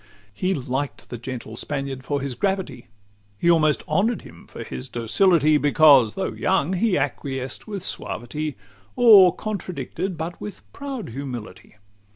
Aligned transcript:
XXII 0.01 0.47
He 0.47 0.53
liked 0.55 1.09
the 1.11 1.19
gentle 1.19 1.55
Spaniard 1.55 2.03
for 2.03 2.21
his 2.21 2.33
gravity; 2.33 2.87
He 3.37 3.51
almost 3.51 3.87
honour'd 3.87 4.23
him 4.23 4.47
for 4.47 4.63
his 4.63 4.89
docility; 4.89 5.57
Because, 5.57 6.15
though 6.15 6.31
young, 6.31 6.73
he 6.73 6.97
acquiesced 6.97 7.67
with 7.67 7.83
suavity, 7.83 8.55
Or 8.95 9.31
contradicted 9.35 10.17
but 10.17 10.41
with 10.41 10.63
proud 10.73 11.09
humility. 11.09 11.75